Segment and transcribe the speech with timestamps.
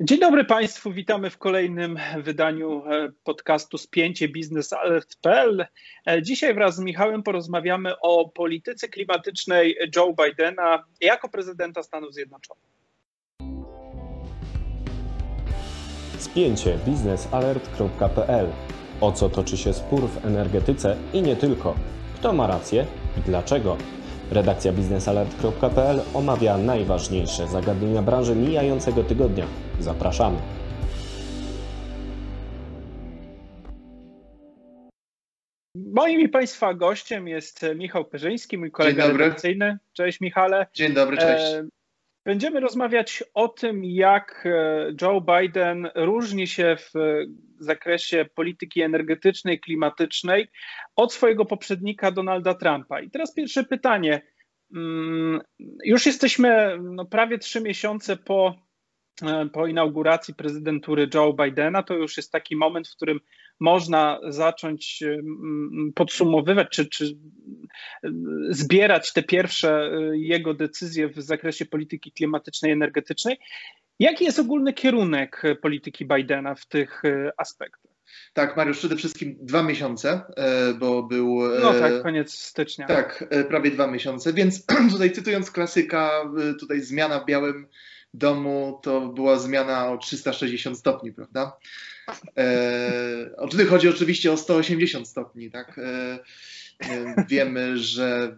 [0.00, 5.66] Dzień dobry Państwu, witamy w kolejnym wydaniu e, podcastu Spięcie Biznesalert.pl.
[6.06, 12.64] E, dzisiaj wraz z Michałem porozmawiamy o polityce klimatycznej Joe Bidena jako prezydenta Stanów Zjednoczonych.
[16.18, 18.46] Spięcie biznesalert.pl
[19.00, 21.74] O co toczy się spór w energetyce i nie tylko?
[22.14, 22.86] Kto ma rację
[23.18, 23.76] i dlaczego?
[24.30, 29.46] Redakcja biznesalert.pl omawia najważniejsze zagadnienia branży mijającego tygodnia.
[29.80, 30.38] Zapraszamy.
[35.74, 39.78] Moim i Państwa gościem jest Michał Perzyński, mój kolega redakcyjny.
[39.92, 40.66] Cześć Michale.
[40.74, 41.52] Dzień dobry, cześć.
[41.52, 41.64] E,
[42.24, 46.92] będziemy rozmawiać o tym, jak e, Joe Biden różni się w
[47.58, 50.48] zakresie polityki energetycznej, klimatycznej
[50.96, 53.00] od swojego poprzednika Donalda Trumpa.
[53.00, 54.22] I teraz pierwsze pytanie.
[54.74, 55.40] Mm,
[55.84, 58.65] już jesteśmy no, prawie trzy miesiące po E,
[59.52, 63.20] po inauguracji prezydentury Joe Bidena, to już jest taki moment, w którym
[63.60, 65.18] można zacząć e,
[65.94, 68.10] podsumowywać czy, czy e,
[68.48, 73.38] zbierać te pierwsze jego decyzje w zakresie polityki klimatycznej, energetycznej.
[73.98, 77.02] Jaki jest ogólny kierunek polityki Bidena w tych
[77.36, 77.92] aspektach?
[78.32, 80.20] Tak, Mariusz, przede wszystkim dwa miesiące,
[80.78, 81.40] bo był.
[81.62, 82.86] No tak, koniec stycznia.
[82.86, 86.10] Tak, prawie dwa miesiące, więc tutaj cytując klasyka,
[86.60, 87.68] tutaj zmiana w białym
[88.18, 91.56] domu to była zmiana o 360 stopni, prawda?
[92.38, 95.78] E, chodzi oczywiście o 180 stopni, tak?
[95.78, 96.18] E,
[96.80, 98.36] e, wiemy, że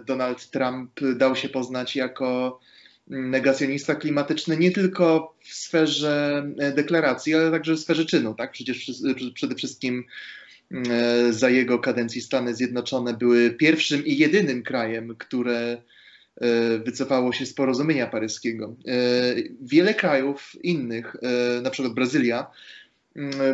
[0.00, 2.60] e, Donald Trump dał się poznać jako
[3.06, 8.52] negacjonista klimatyczny nie tylko w sferze deklaracji, ale także w sferze czynu, tak?
[8.52, 8.90] Przecież
[9.34, 10.04] przede wszystkim
[10.70, 15.93] e, za jego kadencji Stany Zjednoczone były pierwszym i jedynym krajem, które E,
[16.84, 18.76] wycofało się z porozumienia paryskiego.
[18.88, 18.92] E,
[19.62, 22.46] wiele krajów innych, e, na przykład Brazylia,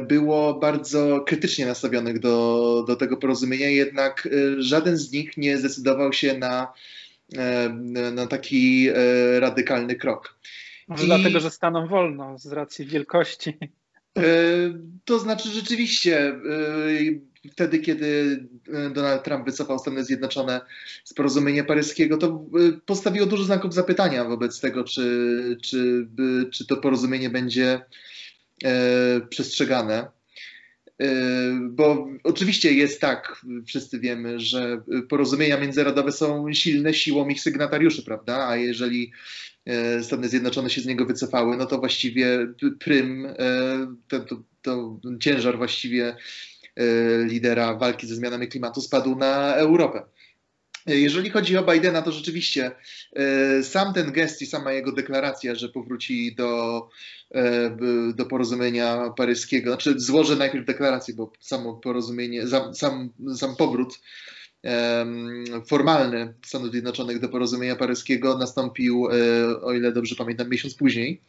[0.08, 6.38] było bardzo krytycznie nastawionych do, do tego porozumienia, jednak żaden z nich nie zdecydował się
[6.38, 6.72] na,
[8.12, 8.88] na taki
[9.38, 10.38] radykalny krok.
[10.88, 11.06] Może I...
[11.06, 13.58] dlatego, że staną wolno z racji wielkości.
[15.04, 16.40] To znaczy rzeczywiście
[17.48, 18.40] wtedy, kiedy
[18.72, 20.60] e, Donald Trump wycofał Stany Zjednoczone
[21.04, 26.08] z porozumienia paryskiego, to e, postawiło dużo znaków zapytania wobec tego, czy, czy,
[26.52, 27.80] czy to porozumienie będzie
[28.64, 30.08] e, przestrzegane.
[31.60, 38.48] Bo oczywiście jest tak, wszyscy wiemy, że porozumienia międzynarodowe są silne siłą ich sygnatariuszy, prawda?
[38.48, 39.12] A jeżeli
[40.02, 42.46] Stany Zjednoczone się z niego wycofały, no to właściwie
[42.80, 43.28] prym,
[44.08, 46.16] to, to, to ciężar właściwie
[47.24, 50.02] lidera walki ze zmianami klimatu spadł na Europę.
[50.86, 52.70] E, jeżeli chodzi o Bidena, to rzeczywiście
[53.12, 56.88] e, sam ten gest i sama jego deklaracja, że powróci do,
[58.14, 64.00] do porozumienia paryskiego, znaczy złożę najpierw deklarację, bo samo porozumienie, sam, sam powrót
[65.66, 69.08] formalny Stanów Zjednoczonych do porozumienia paryskiego nastąpił,
[69.62, 71.20] o ile dobrze pamiętam, miesiąc później.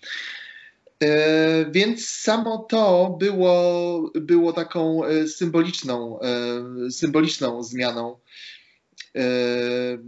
[1.01, 8.19] E, więc samo to było, było taką e, symboliczną, e, symboliczną zmianą,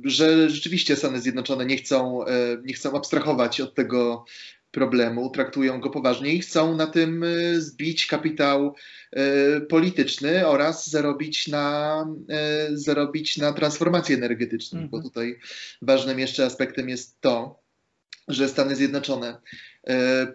[0.04, 2.20] że rzeczywiście Stany Zjednoczone nie chcą,
[2.64, 4.26] nie chcą abstrahować od tego
[4.72, 7.26] problemu, traktują go poważnie i chcą na tym
[7.58, 8.76] zbić kapitał
[9.70, 12.06] polityczny oraz zarobić na,
[12.74, 14.90] zarobić na transformacji energetycznej, mhm.
[14.90, 15.40] bo tutaj
[15.82, 17.60] ważnym jeszcze aspektem jest to,
[18.28, 19.38] że Stany Zjednoczone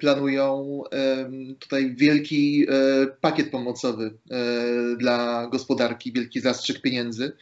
[0.00, 0.82] planują
[1.58, 7.32] tutaj wielki e, pakiet pomocowy e, dla gospodarki, wielki zastrzyk pieniędzy.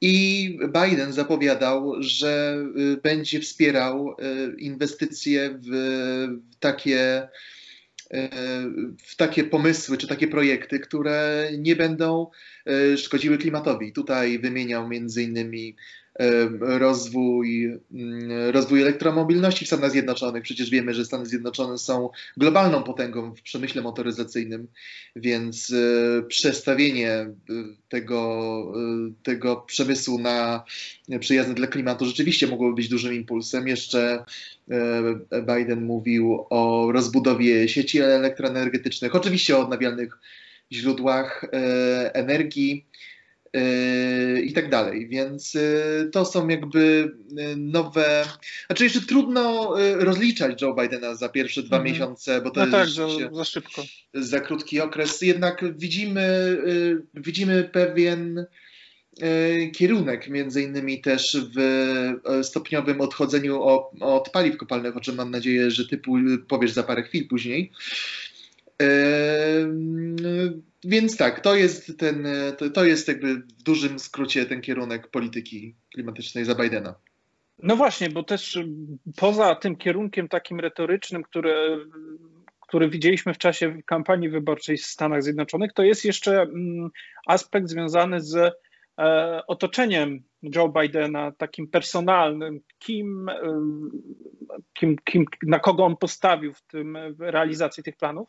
[0.00, 2.64] I Biden zapowiadał, że
[3.02, 4.16] będzie wspierał
[4.58, 5.72] inwestycje w
[6.60, 7.28] takie,
[9.04, 12.26] w takie pomysły czy takie projekty, które nie będą
[12.96, 13.92] szkodziły klimatowi.
[13.92, 15.76] Tutaj wymieniał między innymi
[16.60, 20.42] rozwój, mm, rozwój elektromobilności w Stanach Zjednoczonych.
[20.42, 24.66] Przecież wiemy, że Stany Zjednoczone są globalną potęgą w przemyśle motoryzacyjnym,
[25.16, 27.34] więc e, przestawienie e,
[27.88, 30.64] tego, e, tego przemysłu na
[31.20, 33.68] przyjazny dla klimatu rzeczywiście mogłoby być dużym impulsem.
[33.68, 34.24] Jeszcze
[35.46, 40.18] Biden mówił o rozbudowie sieci elektroenergetycznych, oczywiście o odnawialnych
[40.72, 41.44] źródłach
[42.12, 42.86] energii
[44.44, 45.08] i tak dalej.
[45.08, 48.24] Więc yy, to są jakby yy, nowe.
[48.66, 51.92] Znaczy, jeszcze trudno rozliczać Joe Bidena za pierwsze dwa mm -hmm.
[51.92, 53.82] miesiące, bo to no jest tak, za, za szybko.
[54.14, 55.22] Za krótki okres.
[55.22, 56.58] Jednak widzimy,
[57.14, 58.46] widzimy pewien
[59.74, 63.62] kierunek, między innymi też w stopniowym odchodzeniu
[64.00, 66.00] od paliw kopalnych, o czym mam nadzieję, że ty
[66.48, 67.72] powiesz za parę chwil później.
[70.84, 72.26] Więc tak, to jest ten,
[72.58, 76.94] to, to jest jakby w dużym skrócie ten kierunek polityki klimatycznej za Bidena.
[77.62, 78.58] No właśnie, bo też
[79.16, 85.82] poza tym kierunkiem takim retorycznym, który, widzieliśmy w czasie kampanii wyborczej w Stanach Zjednoczonych, to
[85.82, 86.90] jest jeszcze mm,
[87.26, 88.52] aspekt związany z e,
[89.46, 93.34] otoczeniem Joe Bidena, takim personalnym, kim, e,
[94.72, 98.28] kim, kim, na kogo on postawił w tym w realizacji tych planów.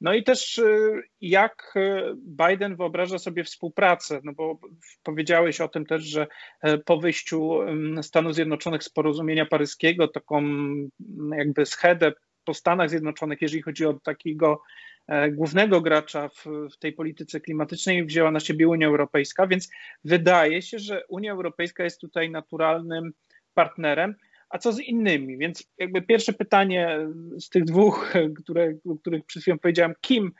[0.00, 4.58] No i też y, jak y, Biden wyobraża sobie współpracę, no bo
[5.02, 6.26] powiedziałeś o tym też, że
[6.62, 7.58] e, po wyjściu
[8.02, 10.42] Stanów Zjednoczonych z porozumienia paryskiego, taką
[11.36, 12.12] jakby schedę
[12.44, 14.62] po Stanach Zjednoczonych, jeżeli chodzi o takiego
[15.06, 19.68] e, głównego gracza w, w, tej polityce klimatycznej wzięła na siebie Unia Europejska, więc
[20.04, 23.12] wydaje się, że Unia Europejska jest tutaj naturalnym
[23.54, 24.14] partnerem
[24.50, 25.38] a co z innymi?
[25.38, 26.98] Więc jakby pierwsze pytanie
[27.38, 28.12] z tych dwóch,
[28.42, 30.32] które, o których przed chwilą powiedziałem, kim,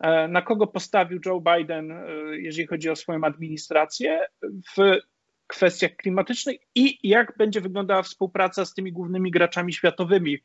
[0.00, 4.26] e, na kogo postawił Joe Biden, e, jeżeli chodzi o swoją administrację
[4.76, 4.98] w
[5.46, 10.38] kwestiach klimatycznych i jak będzie wyglądała współpraca z tymi głównymi graczami światowymi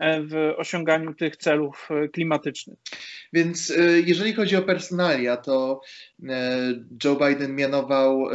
[0.00, 2.78] w osiąganiu tych celów e, klimatycznych.
[3.32, 5.80] Więc e, jeżeli chodzi o personalia, to
[7.04, 8.28] Joe Biden mianował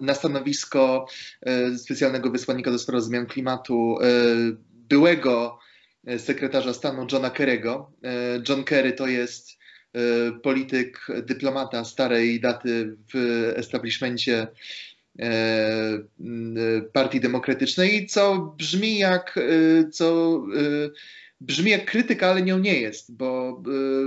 [0.00, 1.06] na stanowisko
[1.76, 3.96] specjalnego wysłannika do spraw zmian klimatu
[4.88, 5.58] byłego
[6.18, 7.84] sekretarza stanu Johna Kerry'ego.
[8.48, 9.58] John Kerry to jest
[10.42, 14.93] polityk, dyplomata starej daty w establishmencie E, e,
[16.92, 20.40] Partii Demokratycznej, co brzmi jak, e, co
[21.40, 23.62] brzmi jak krytyka, ale nią nie jest, bo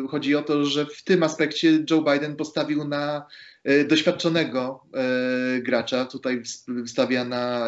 [0.09, 3.25] chodzi o to, że w tym aspekcie Joe Biden postawił na
[3.67, 6.05] E, doświadczonego e, gracza.
[6.05, 6.41] Tutaj
[6.85, 7.67] stawia na,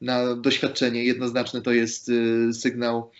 [0.00, 1.04] na doświadczenie.
[1.04, 2.10] Jednoznaczne to jest
[2.52, 3.10] sygnał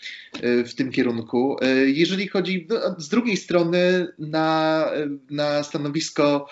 [0.43, 1.57] w tym kierunku.
[1.87, 4.91] Jeżeli chodzi no, z drugiej strony na,
[5.31, 6.49] na stanowisko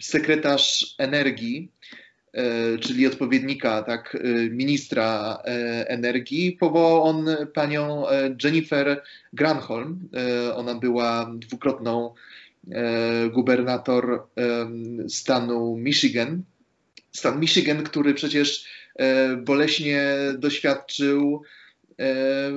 [0.00, 1.72] sekretarz energii,
[2.80, 4.16] czyli odpowiednika tak,
[4.50, 5.38] ministra
[5.86, 8.04] energii, powołał on panią
[8.44, 9.02] Jennifer
[9.32, 10.08] Granholm.
[10.54, 12.14] Ona była dwukrotną
[12.72, 14.26] E, gubernator
[15.08, 16.42] stanu Michigan.
[17.12, 18.64] Stan Michigan, który przecież
[18.96, 20.02] e, boleśnie
[20.38, 21.48] doświadczył e,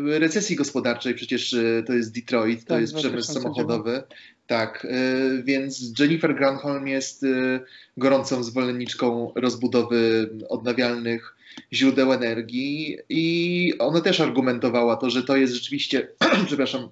[0.05, 1.55] recesji gospodarczej, przecież
[1.87, 4.03] to jest Detroit, to tak, jest przemysł samochodowy.
[4.47, 4.87] Tak,
[5.43, 7.25] więc Jennifer Granholm jest
[7.97, 11.35] gorącą zwolenniczką rozbudowy odnawialnych
[11.73, 16.07] źródeł energii i ona też argumentowała to, że to jest rzeczywiście,
[16.47, 16.89] przepraszam,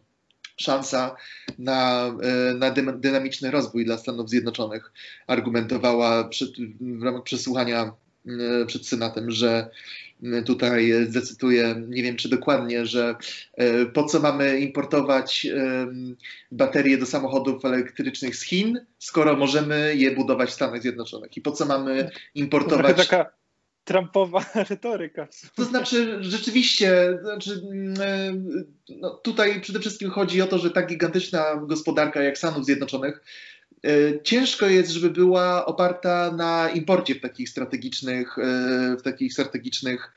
[0.58, 1.16] szansa
[1.60, 4.92] na, e, na dynamiczny rozwój dla Stanów Zjednoczonych.
[5.28, 6.50] Argumentowała przed,
[6.82, 7.92] w ramach przesłuchania e,
[8.68, 9.70] przed Senatem, że
[10.46, 13.16] tutaj zdecyduję, nie wiem czy dokładnie, że
[13.54, 15.48] e, po co mamy importować
[16.52, 21.38] baterie do samochodów elektrycznych z Chin, skoro możemy je budować w Stanach Zjednoczonych?
[21.38, 22.98] I po co mamy importować.
[22.98, 23.40] Taka
[23.90, 25.28] Trumpowa retoryka.
[25.56, 27.96] To znaczy, rzeczywiście, znaczy, mm,
[28.90, 33.24] no, tutaj przede wszystkim chodzi o to, że tak gigantyczna gospodarka jak Stanów Zjednoczonych e,
[34.24, 40.12] ciężko jest, żeby była oparta na imporcie w takich strategicznych, e, w takich strategicznych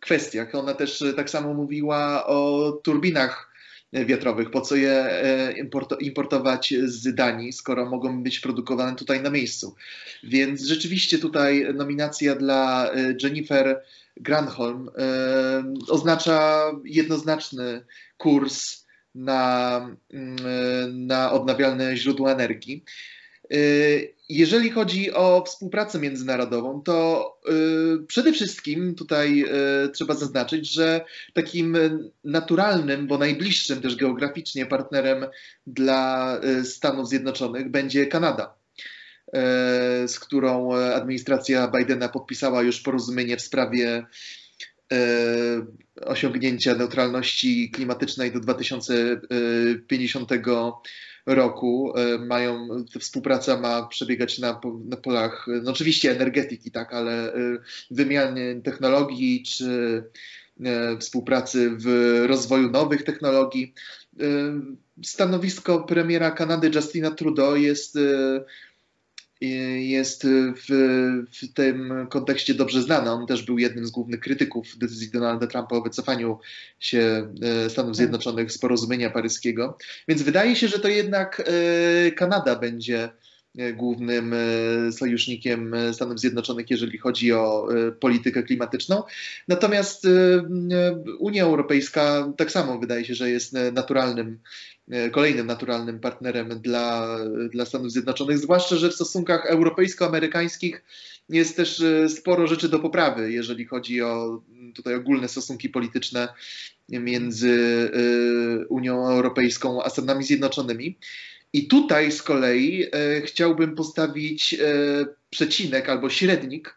[0.00, 0.54] kwestiach.
[0.54, 3.48] Ona też tak samo mówiła o turbinach
[3.92, 4.50] wiatrowych.
[4.50, 5.54] Po co je e,
[6.00, 9.74] importować z Danii, skoro mogą być produkowane tutaj na miejscu?
[10.22, 13.82] Więc rzeczywiście tutaj nominacja dla e, Jennifer
[14.16, 17.84] Granholm e, oznacza jednoznaczny
[18.18, 18.87] kurs
[19.18, 19.80] na,
[20.12, 22.84] mm, na odnawialne źródła energii.
[23.54, 27.38] Y, jeżeli chodzi o współpracę międzynarodową, to
[28.00, 29.44] y, przede wszystkim tutaj
[29.84, 31.76] y, trzeba zaznaczyć, że takim
[32.24, 35.26] naturalnym, bo najbliższym też geograficznie partnerem
[35.66, 38.54] dla Stanów Zjednoczonych będzie Kanada,
[40.06, 44.06] z którą administracja Bidena podpisała już porozumienie w sprawie
[46.00, 50.30] osiągnięcia neutralności klimatycznej do 2050
[51.28, 52.68] roku e, mają,
[53.00, 57.36] współpraca ma przebiegać na, na polach, no oczywiście energetyki, tak, ale e,
[57.90, 60.02] wymiany technologii czy
[60.64, 61.86] e, współpracy w
[62.26, 63.74] rozwoju nowych technologii.
[65.04, 67.98] Stanowisko premiera Kanady Justina Trudeau jest
[69.40, 70.66] jest w,
[71.32, 73.10] w, tym kontekście dobrze znany.
[73.10, 76.38] On też był jednym z głównych krytyków decyzji Donalda Trumpa o wycofaniu
[76.80, 77.96] się e, Stanów tak.
[77.96, 79.78] Zjednoczonych z porozumienia paryskiego.
[80.08, 81.42] Więc wydaje się, że to jednak
[82.06, 83.10] e, Kanada będzie
[83.76, 84.34] głównym
[84.90, 87.68] sojusznikiem Stanów Zjednoczonych, jeżeli chodzi o
[88.00, 89.02] politykę klimatyczną.
[89.48, 90.06] Natomiast
[91.18, 94.38] Unia Europejska tak samo wydaje się, że jest naturalnym,
[95.12, 97.18] kolejnym naturalnym partnerem dla,
[97.50, 100.84] dla Stanów Zjednoczonych, zwłaszcza, że w stosunkach europejsko-amerykańskich
[101.28, 104.42] jest też sporo rzeczy do poprawy, jeżeli chodzi o
[104.74, 106.28] tutaj ogólne stosunki polityczne
[106.88, 107.90] między
[108.68, 110.98] Unią Europejską a Stanami Zjednoczonymi.
[111.52, 116.76] I tutaj z kolei y, chciałbym postawić y, przecinek albo średnik,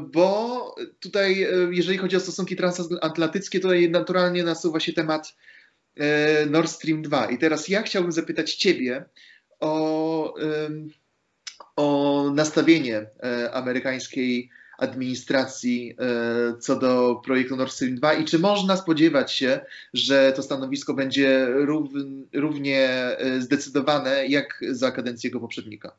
[0.00, 5.36] bo tutaj, jeżeli chodzi o stosunki transatlantyckie, tutaj naturalnie nasuwa się temat
[6.50, 7.26] Nord Stream 2.
[7.26, 9.04] I teraz ja chciałbym zapytać Ciebie
[9.60, 10.34] o,
[11.76, 13.06] o nastawienie
[13.52, 19.60] amerykańskiej administracji e, co do projektu Nord Stream 2 i czy można spodziewać się,
[19.94, 21.46] że to stanowisko będzie
[22.32, 25.92] równie e, zdecydowane jak za kadencję jego poprzednika?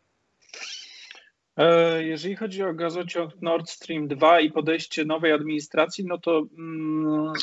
[1.58, 7.34] E, jeżeli chodzi o gazociąg Nord Stream 2 i podejście nowej administracji, no to mm,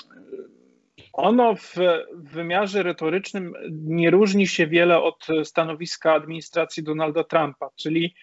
[1.13, 1.75] ono w
[2.15, 8.15] wymiarze retorycznym nie różni się wiele od stanowiska administracji Donalda Trumpa, czyli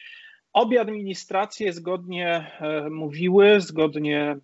[0.54, 4.42] Obie administracje zgodnie e, mówiły, zgodnie mm,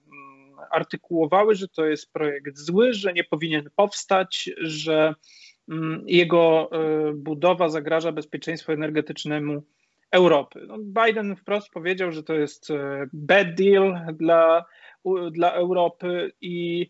[0.72, 5.16] artykułowały, że to jest projekt zły, że nie powinien powstać, że
[5.70, 9.64] mm, jego e, budowa zagraża bezpieczeństwu energetycznemu
[10.12, 10.66] Europy.
[10.68, 14.66] No Biden wprost powiedział, że to jest e, bad deal dla,
[15.32, 16.90] dla Europy i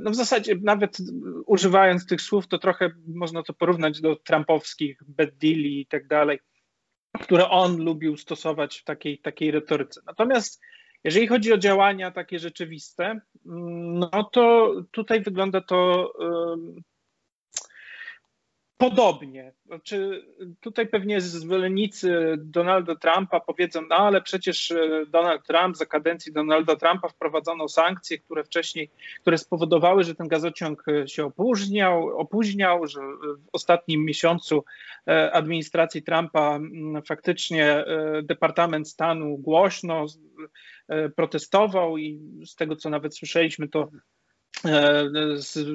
[0.00, 0.98] no w zasadzie nawet
[1.46, 6.38] używając tych słów, to trochę można to porównać do trumpowskich bad deali i tak dalej
[7.20, 10.00] które on lubił stosować w takiej, takiej retoryce.
[10.06, 10.60] Natomiast
[11.04, 16.12] jeżeli chodzi o działania takie rzeczywiste, no to tutaj wygląda to
[18.80, 19.52] podobnie.
[19.66, 20.26] Znaczy,
[20.60, 26.76] tutaj pewnie zwolennicy Donalda Trumpa powiedzą, no ale przecież e, Donald Trump, za kadencji Donalda
[26.76, 33.00] Trumpa wprowadzono sankcje, które wcześniej, które spowodowały, że ten gazociąg e, się opóźniał, opóźniał że
[33.00, 34.64] w ostatnim miesiącu
[35.08, 36.60] e, administracji Trumpa
[37.06, 37.84] faktycznie
[38.22, 40.06] Departament Stanu głośno
[41.16, 43.88] protestował i z tego, co nawet słyszeliśmy, to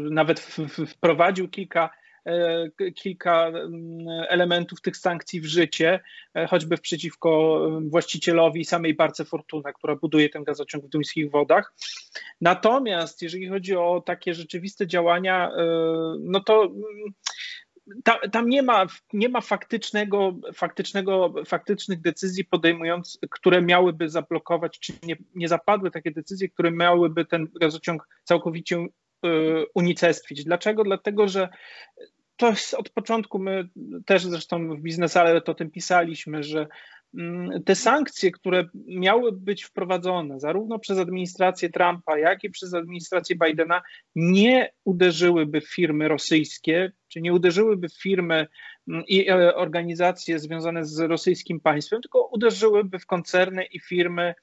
[0.10, 0.40] nawet
[0.88, 1.90] wprowadził kilka
[2.96, 6.00] kilka mm, elementów tych sankcji w życie,
[6.34, 11.74] e, choćby przeciwko mm, właścicielowi samej Barce Fortuna, która buduje ten gazociąg w duńskich wodach.
[12.42, 15.66] Natomiast jeżeli chodzi o takie rzeczywiste działania, e,
[16.20, 17.14] no to mm,
[18.04, 24.94] tam, tam, nie ma, nie ma faktycznego, faktycznego, faktycznych decyzji podejmujących, które miałyby zablokować, czy
[25.04, 28.88] nie, nie zapadły takie decyzje, które miałyby ten gazociąg całkowicie
[29.74, 30.44] unicestwić.
[30.44, 30.84] Dlaczego?
[30.84, 31.50] Dlatego, że
[32.38, 33.70] to jest od początku, my
[34.06, 36.68] też zresztą w biznesale to o tym pisaliśmy, że
[37.18, 43.36] mm, te sankcje, które miały być wprowadzone zarówno przez administrację Trumpa, jak i przez administrację
[43.36, 43.82] Bidena,
[44.16, 48.48] nie uderzyłyby w firmy rosyjskie, czy nie uderzyłyby w firmy
[48.88, 54.34] mm, i e, organizacje związane z rosyjskim państwem, tylko uderzyłyby w koncerny i firmy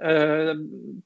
[0.00, 0.54] e,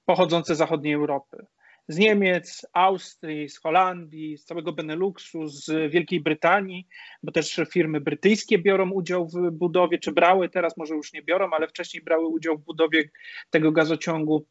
[0.04, 1.46] pochodzące z zachodniej Europy
[1.88, 6.86] z Niemiec, Austrii, z Holandii, z całego Beneluxu, z Wielkiej Brytanii,
[7.22, 11.50] bo też firmy brytyjskie biorą udział w budowie, czy brały, teraz może już nie biorą,
[11.50, 13.10] ale wcześniej brały udział w budowie
[13.50, 14.46] tego gazociągu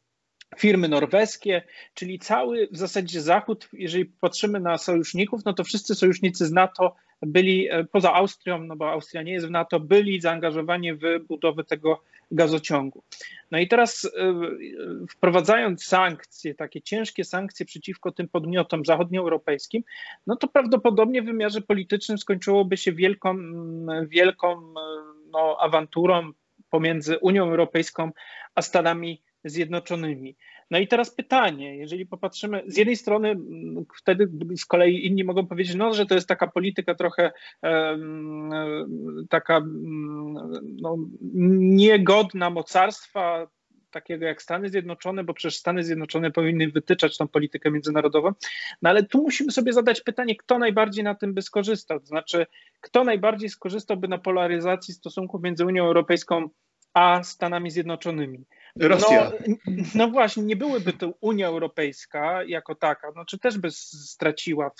[0.58, 1.62] firmy norweskie,
[1.94, 6.94] czyli cały w zasadzie Zachód, jeżeli patrzymy na sojuszników, no to wszyscy sojusznicy z NATO
[7.22, 11.64] byli, e, poza Austrią, no bo Austria nie jest w NATO, byli zaangażowani w budowę
[11.64, 13.02] tego gazociągu.
[13.52, 14.32] No i teraz e, e,
[15.10, 19.82] wprowadzając sankcje, takie ciężkie sankcje przeciwko tym podmiotom zachodnioeuropejskim,
[20.26, 23.36] no to prawdopodobnie w wymiarze politycznym skończyłoby się wielką,
[24.06, 24.74] wielką
[25.30, 26.32] no, awanturą
[26.70, 28.10] pomiędzy Unią Europejską
[28.54, 30.36] a Stanami Zjednoczonymi.
[30.72, 33.36] No i teraz pytanie, jeżeli popatrzymy, z jednej strony
[33.98, 37.32] wtedy z kolei inni mogą powiedzieć, no, że to jest taka polityka trochę
[39.28, 39.60] taka
[40.62, 40.96] no,
[41.58, 43.48] niegodna mocarstwa,
[43.90, 48.32] takiego jak Stany Zjednoczone, bo przecież Stany Zjednoczone powinny wytyczać tą politykę międzynarodową.
[48.82, 52.00] No ale tu musimy sobie zadać pytanie, kto najbardziej na tym by skorzystał.
[52.00, 52.46] To znaczy,
[52.80, 56.48] kto najbardziej skorzystałby na polaryzacji stosunków między Unią Europejską
[56.94, 58.44] a Stanami Zjednoczonymi.
[58.76, 59.32] Rosja.
[59.46, 59.56] No,
[59.94, 64.70] no, właśnie, nie byłyby to Unia Europejska jako taka, no, czy też by straciła,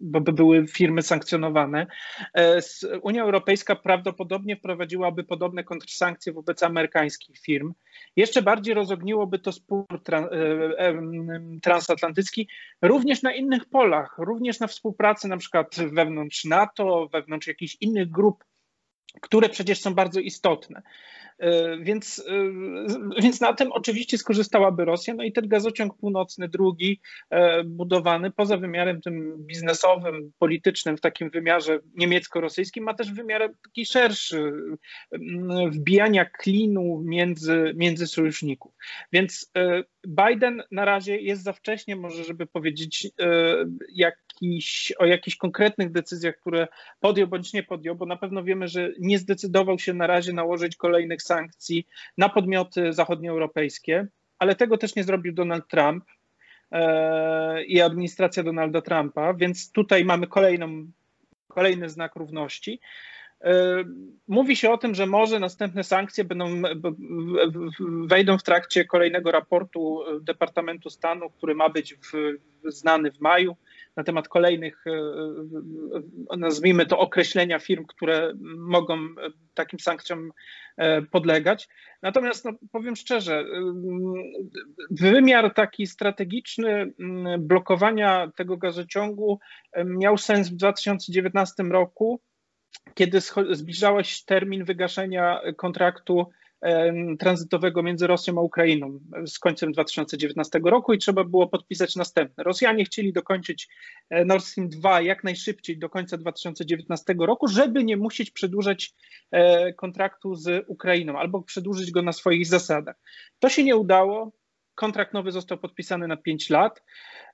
[0.00, 1.86] bo by były firmy sankcjonowane.
[2.34, 2.60] E,
[3.02, 7.72] Unia Europejska prawdopodobnie wprowadziłaby podobne kontrsankcje wobec amerykańskich firm.
[8.16, 10.16] Jeszcze bardziej rozogniłoby to spór e,
[10.78, 11.02] e,
[11.62, 12.48] transatlantycki
[12.82, 18.44] również na innych polach, również na współpracy na przykład wewnątrz NATO, wewnątrz jakichś innych grup
[19.20, 20.82] które przecież są bardzo istotne.
[21.42, 25.14] E, więc, e, więc na tym oczywiście skorzystałaby Rosja.
[25.14, 27.00] No i ten gazociąg północny, drugi,
[27.30, 33.86] e, budowany poza wymiarem tym biznesowym, politycznym, w takim wymiarze niemiecko-rosyjskim, ma też wymiar taki
[33.86, 34.52] szerszy,
[35.72, 38.72] wbijania klinu między, między sojuszników.
[39.12, 39.52] Więc
[40.06, 43.08] Biden na razie jest za wcześnie, może, żeby powiedzieć
[44.42, 46.68] jakiś, o jakichś konkretnych decyzjach, które
[47.00, 50.76] podjął bądź nie podjął, bo na pewno wiemy, że nie zdecydował się na razie nałożyć
[50.76, 51.86] kolejnych sankcji
[52.18, 54.06] na podmioty zachodnioeuropejskie,
[54.38, 56.04] ale tego też nie zrobił Donald Trump
[56.72, 60.86] e, i administracja Donalda Trumpa, więc tutaj mamy kolejną,
[61.48, 62.80] kolejny znak równości.
[63.40, 63.84] E,
[64.28, 66.62] mówi się o tym, że może następne sankcje będą,
[68.06, 72.12] wejdą w trakcie kolejnego raportu Departamentu Stanu, który ma być w,
[72.64, 73.56] znany w maju
[73.96, 74.90] na temat kolejnych, e,
[76.32, 78.98] e, nazwijmy to, określenia firm, które mogą
[79.54, 80.30] takim sankcjom
[81.10, 81.68] podlegać.
[82.02, 83.44] Natomiast no, powiem szczerze,
[84.90, 86.92] wymiar taki strategiczny
[87.38, 89.38] blokowania tego gazociągu
[89.84, 92.20] miał sens w 2019 roku
[92.94, 93.20] kiedy
[93.50, 96.26] zbliżałeś termin wygaszenia kontraktu
[97.18, 102.44] tranzytowego między Rosją a Ukrainą z końcem 2019 roku i trzeba było podpisać następne.
[102.44, 103.68] Rosjanie chcieli dokończyć
[104.10, 108.94] e, Nord Stream 2 jak najszybciej do końca 2019 roku, żeby nie musieć przedłużać
[109.30, 112.96] e, kontraktu z Ukrainą albo przedłużyć go na swoich zasadach.
[113.38, 114.32] To się nie udało.
[114.74, 116.82] Kontrakt nowy został podpisany na 5 lat,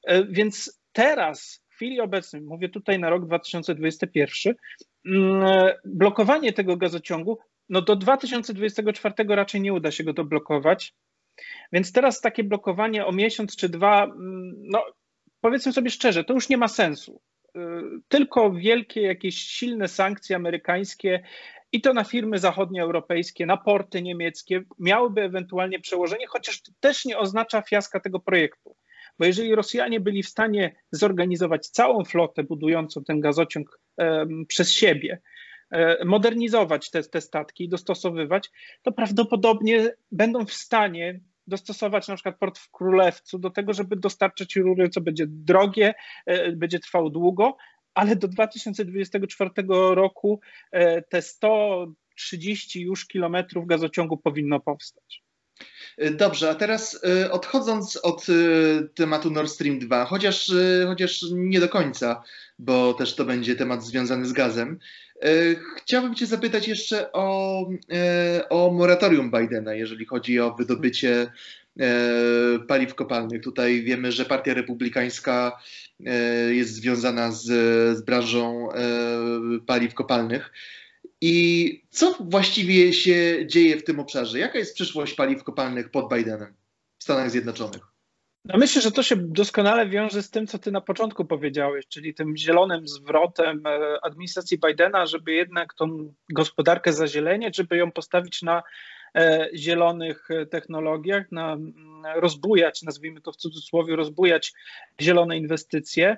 [0.05, 4.55] e, więc teraz w chwili obecnej, mówię tutaj na rok 2021,
[5.07, 7.39] Mm, blokowanie tego gazociągu,
[7.69, 10.95] no do 2024 raczej nie uda się go doblokować.
[11.73, 14.85] Więc teraz takie blokowanie o miesiąc czy dwa, mm, no
[15.41, 17.21] powiedzmy sobie szczerze, to już nie ma sensu.
[17.57, 17.61] Y,
[18.09, 21.23] tylko wielkie, jakieś silne sankcje amerykańskie
[21.73, 27.19] i to na firmy zachodnioeuropejskie, na porty niemieckie miałyby ewentualnie przełożenie, chociaż to też nie
[27.19, 28.77] oznacza fiaska tego projektu.
[29.19, 33.81] Bo jeżeli Rosjanie byli w stanie zorganizować całą flotę budującą ten gazociąg
[34.49, 35.21] przez siebie,
[36.05, 38.51] modernizować te, te statki dostosowywać,
[38.83, 44.57] to prawdopodobnie będą w stanie dostosować na przykład port w Królewcu do tego, żeby dostarczać
[44.57, 45.95] rury, co będzie drogie,
[46.27, 47.57] e, będzie trwało długo,
[47.95, 49.51] ale do 2024
[49.95, 50.41] roku
[50.73, 55.23] e, te 130 już kilometrów gazociągu powinno powstać.
[56.11, 57.01] Dobrze, a teraz
[57.31, 58.27] odchodząc od
[58.95, 60.53] tematu Nord Stream 2, chociaż,
[60.87, 62.23] chociaż nie do końca,
[62.59, 64.79] bo też to będzie temat związany z gazem,
[65.77, 67.61] chciałbym Cię zapytać jeszcze o,
[68.51, 71.33] o moratorium Bidena, jeżeli chodzi o wydobycie
[72.69, 73.43] paliw kopalnych.
[73.43, 75.59] Tutaj wiemy, że Partia Republikańska
[76.51, 77.45] jest związana z,
[77.99, 78.69] z branżą
[79.67, 80.53] paliw kopalnych.
[81.21, 84.39] I co właściwie się dzieje w tym obszarze?
[84.39, 86.55] Jaka jest przyszłość paliw kopalnych pod Bidenem
[86.99, 87.98] w Stanach Zjednoczonych?
[88.45, 92.15] No myślę, że to się doskonale wiąże z tym, co ty na początku powiedziałeś, czyli
[92.15, 98.63] tym zielonym zwrotem e, administracji Bidena, żeby jednak tą gospodarkę zazieleniać, żeby ją postawić na
[99.15, 101.57] e, zielonych e, technologiach, na
[102.17, 104.53] rozbujać, nazwijmy to w cudzysłowie, rozbujać
[105.01, 106.17] zielone inwestycje.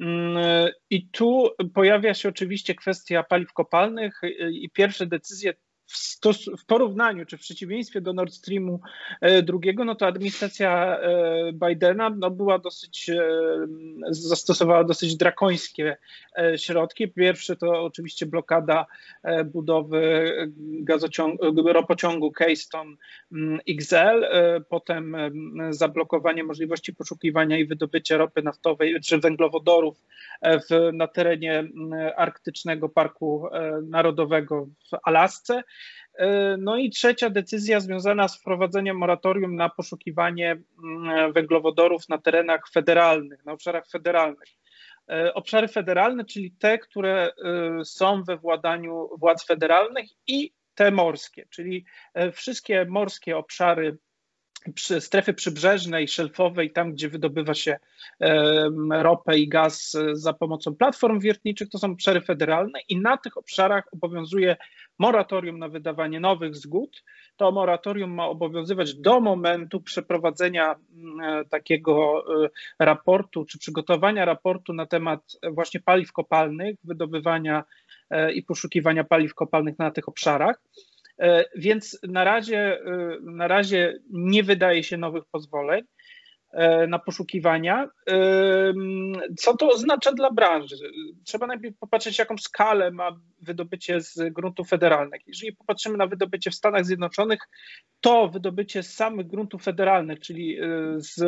[0.00, 4.20] Mm, I tu pojawia się oczywiście kwestia paliw kopalnych
[4.52, 5.54] i pierwsze decyzje
[5.90, 6.20] w,
[6.58, 8.80] w, porównaniu czy w przeciwieństwie do Nord Streamu
[9.20, 13.22] e, drugiego, no to administracja e, Bidena no była dosyć, e,
[14.10, 15.96] zastosowała dosyć drakońskie
[16.56, 17.08] środki.
[17.08, 18.86] Pierwsze to oczywiście blokada
[19.44, 20.32] budowy
[21.64, 22.96] ropociągu Keystone
[23.32, 24.26] mm, XL,
[24.68, 25.16] potem
[25.70, 30.04] zablokowanie możliwości poszukiwania i wydobycia ropy naftowej czy węglowodorów
[30.42, 33.48] w, na terenie mm, Arktycznego Parku
[33.82, 35.62] Narodowego w Alasce.
[36.14, 40.50] E, no i trzecia decyzja związana z wprowadzeniem moratorium na poszukiwanie
[40.84, 44.48] mm, węglowodorów na terenach federalnych, na obszarach federalnych.
[45.10, 51.46] E, obszary federalne, czyli te, które e, są we władaniu władz federalnych i te morskie,
[51.50, 51.84] czyli
[52.32, 53.98] wszystkie morskie obszary
[54.74, 57.76] przy strefy przybrzeżnej, szelfowej, tam gdzie wydobywa się
[58.90, 63.84] ropę i gaz za pomocą platform wiertniczych, to są obszary federalne i na tych obszarach
[63.92, 64.56] obowiązuje
[65.00, 67.04] moratorium na wydawanie nowych zgód.
[67.36, 74.86] To moratorium ma obowiązywać do momentu przeprowadzenia mm, takiego e, raportu czy przygotowania raportu na
[74.86, 75.20] temat
[75.52, 77.64] właśnie paliw kopalnych, wydobywania
[78.10, 80.62] e, i poszukiwania paliw kopalnych na tych obszarach.
[81.20, 82.78] E, więc na razie,
[83.22, 85.84] na razie nie wydaje się nowych pozwoleń.
[86.88, 87.88] na poszukiwania.
[89.38, 90.76] Co to oznacza dla branży?
[91.24, 95.20] Trzeba najpierw popatrzeć, jaką skalę ma wydobycie z gruntów federalnych.
[95.26, 97.40] Jeżeli popatrzymy na wydobycie w Stanach Zjednoczonych,
[98.00, 100.58] to wydobycie z samych gruntów federalnych, czyli
[100.96, 101.22] z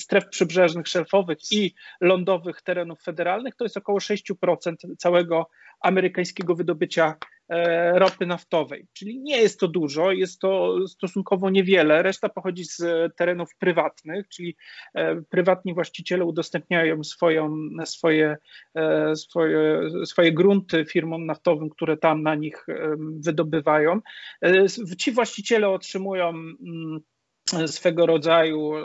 [0.00, 5.46] stref przybrzeżnych, szelfowych i lądowych terenów federalnych, to jest około 6% całego
[5.80, 7.37] amerykańskiego wydobycia e,
[7.94, 8.86] ropy naftowej.
[8.92, 12.02] Czyli nie jest to dużo, jest to stosunkowo niewiele.
[12.02, 12.82] Reszta pochodzi z
[13.16, 14.56] terenów prywatnych, czyli
[14.94, 18.36] e, prywatni właściciele udostępniają swoją, swoje,
[18.74, 22.66] e, swoje, swoje grunty firmom naftowym, które tam na nich
[23.24, 24.00] wydobywają.
[24.98, 27.00] Ci właściciele otrzymują mm,
[27.66, 28.80] swego rodzaju e,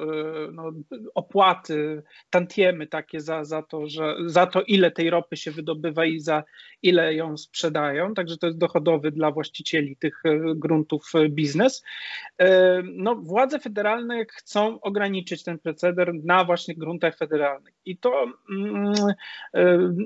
[0.51, 0.71] no,
[1.15, 6.19] opłaty, tantiemy takie za, za, to, że, za to, ile tej ropy się wydobywa i
[6.19, 6.43] za
[6.81, 8.13] ile ją sprzedają.
[8.13, 11.83] Także to jest dochodowy dla właścicieli tych e, gruntów e, biznes.
[12.83, 17.73] No, władze federalne chcą ograniczyć ten proceder na właśnie gruntach federalnych.
[17.85, 18.93] I to mm,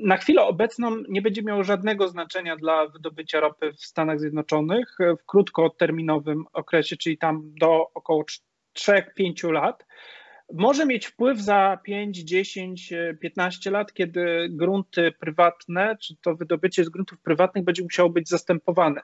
[0.03, 5.25] na chwilę obecną nie będzie miało żadnego znaczenia dla wydobycia ropy w Stanach Zjednoczonych w
[5.25, 8.23] krótkoterminowym okresie, czyli tam do około
[8.77, 9.85] 3-5 lat,
[10.53, 16.89] może mieć wpływ za 5, 10, 15 lat, kiedy grunty prywatne, czy to wydobycie z
[16.89, 19.01] gruntów prywatnych będzie musiało być zastępowane.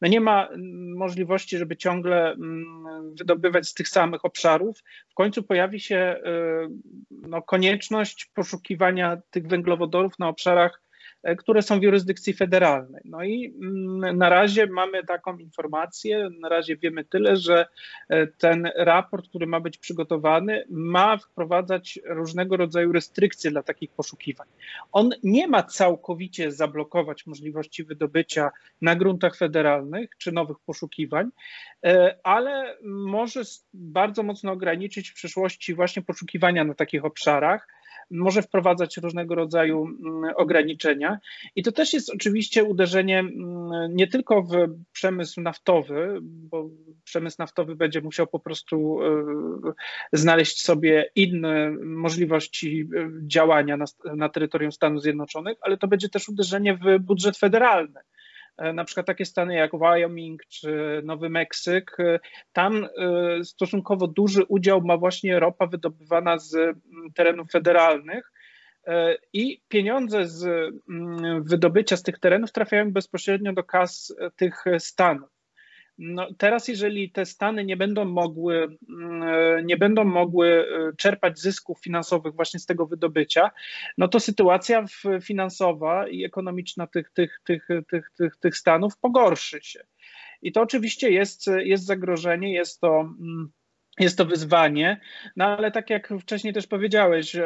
[0.00, 4.78] No nie ma mm, możliwości, żeby ciągle mm, wydobywać z tych samych obszarów.
[5.10, 6.68] W końcu pojawi się y,
[7.10, 10.85] no, konieczność poszukiwania tych węglowodorów na obszarach E,
[11.34, 13.02] które są w jurysdykcji federalnej.
[13.04, 17.66] No i mm, na razie mamy taką informację, na razie wiemy tyle, że
[18.08, 24.46] e, ten raport, który ma być przygotowany, ma wprowadzać różnego rodzaju restrykcje dla takich poszukiwań.
[24.92, 28.50] On nie ma całkowicie zablokować możliwości wydobycia
[28.82, 31.30] na gruntach federalnych czy nowych poszukiwań,
[31.84, 33.42] e, ale może
[33.74, 37.75] bardzo mocno ograniczyć w przyszłości właśnie poszukiwania na takich obszarach
[38.10, 41.18] może wprowadzać różnego rodzaju mm, ograniczenia.
[41.56, 44.54] I to też jest oczywiście uderzenie mm, nie tylko w
[44.92, 46.70] przemysł naftowy, bo
[47.04, 49.08] przemysł naftowy będzie musiał po prostu e,
[50.12, 53.84] znaleźć sobie inne możliwości e, działania na,
[54.16, 58.00] na terytorium Stanów Zjednoczonych, ale to będzie też uderzenie w budżet federalny.
[58.58, 62.18] E, na przykład takie stany jak Wyoming czy Nowy Meksyk, e,
[62.52, 62.88] tam e,
[63.44, 66.76] stosunkowo duży udział ma właśnie ropa wydobywana z
[67.14, 68.32] terenów federalnych.
[69.32, 70.74] I pieniądze z
[71.42, 75.35] wydobycia z tych terenów trafiają bezpośrednio do kas tych stanów.
[75.98, 81.80] No, teraz, jeżeli te Stany nie będą mogły, mm, nie będą mogły e, czerpać zysków
[81.80, 83.50] finansowych właśnie z tego wydobycia,
[83.98, 84.84] no to sytuacja
[85.22, 89.80] finansowa i ekonomiczna tych, tych, tych, tych, tych, tych Stanów pogorszy się.
[90.42, 93.00] I to oczywiście jest, jest zagrożenie, jest to.
[93.00, 93.50] Mm,
[93.98, 95.00] jest to wyzwanie,
[95.36, 97.36] no ale tak jak wcześniej też powiedziałeś,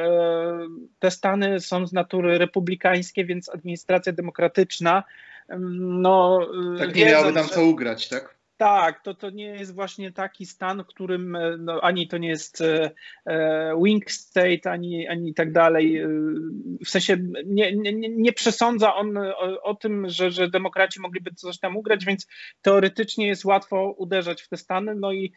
[0.98, 5.04] te Stany są z natury republikańskie, więc administracja demokratyczna.
[5.48, 6.40] Mm, no,
[6.78, 8.39] tak nie miałaby tam co ugrać, tak?
[8.60, 12.28] Tak, to, to nie jest właśnie taki stan, w którym e, no, ani to nie
[12.28, 12.90] jest e,
[13.26, 16.02] e, wing state, ani, ani tak dalej.
[16.84, 21.58] W sensie nie, nie, nie przesądza on o, o, tym, że, że demokraci mogliby coś
[21.58, 22.26] tam ugrać, więc
[22.62, 24.94] teoretycznie jest łatwo uderzać w te stany.
[24.94, 25.32] No i,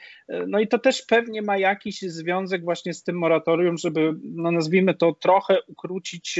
[0.47, 4.93] no i to też pewnie ma jakiś związek właśnie z tym moratorium, żeby, no nazwijmy
[4.93, 6.39] to, trochę ukrócić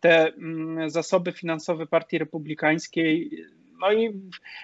[0.00, 3.30] te mm, zasoby finansowe Partii Republikańskiej
[3.82, 4.20] no i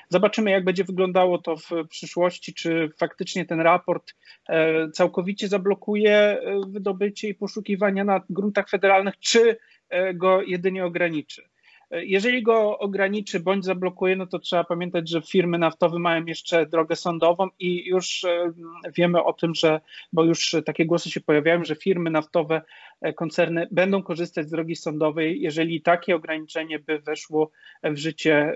[0.08, 4.14] zobaczymy, jak będzie wyglądało to w przyszłości, czy faktycznie ten raport
[4.48, 9.56] e, całkowicie zablokuje e, wydobycie i poszukiwania na gruntach federalnych, czy
[9.88, 11.42] e, go jedynie ograniczy.
[11.90, 16.96] Jeżeli go ograniczy bądź zablokuje, no to trzeba pamiętać, że firmy naftowe mają jeszcze drogę
[16.96, 18.52] sądową i już e,
[18.96, 19.80] wiemy o tym, że,
[20.12, 22.62] bo już takie głosy się pojawiają, że firmy naftowe,
[23.00, 27.50] e, koncerny będą korzystać z drogi sądowej, jeżeli takie ograniczenie by weszło
[27.82, 28.54] w życie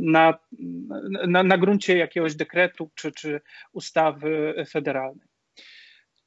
[0.00, 0.38] na,
[1.28, 3.40] na, na gruncie jakiegoś dekretu czy, czy
[3.72, 5.29] ustawy federalnej.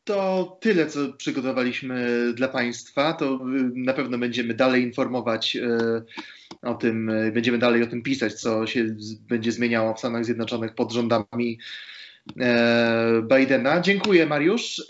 [0.04, 3.14] To tyle, co przygotowaliśmy dla Państwa.
[3.14, 3.40] To y,
[3.76, 5.70] na pewno będziemy dalej informować y,
[6.62, 10.76] o tym, y, będziemy dalej o tym pisać, co się będzie zmieniało w Stanach Zjednoczonych
[10.76, 11.60] pod rządami
[13.24, 13.82] Bidena.
[13.82, 14.82] Dziękuję, Mariusz.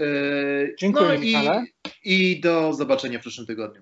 [0.79, 1.63] Dziękuję, no
[2.03, 3.81] i, I do zobaczenia w przyszłym tygodniu.